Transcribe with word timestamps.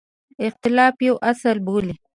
اختلاف 0.47 0.95
یو 1.07 1.15
اصل 1.31 1.57
بولي. 1.67 1.95